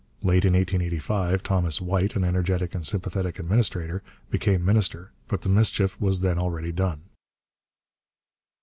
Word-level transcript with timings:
Late 0.23 0.45
in 0.45 0.53
1885 0.55 1.43
Thomas 1.43 1.79
White, 1.79 2.15
an 2.15 2.23
energetic 2.23 2.73
and 2.73 2.83
sympathetic 2.83 3.37
administrator, 3.37 4.01
became 4.31 4.65
minister, 4.65 5.11
but 5.27 5.41
the 5.41 5.49
mischief 5.49 6.01
was 6.01 6.21
then 6.21 6.39
already 6.39 6.71
done. 6.71 7.01